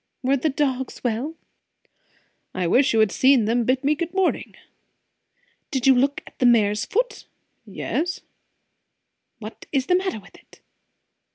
[0.23, 1.35] "Were the dogs well?"
[2.55, 4.55] "I wish you had seen them bid me good morning!"
[5.69, 7.27] "Did you look at the mare's foot?"
[7.67, 8.21] "Yes."
[9.37, 10.59] "What is the matter with it?"